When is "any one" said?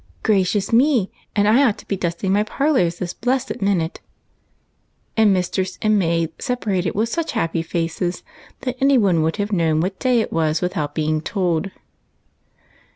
8.81-9.21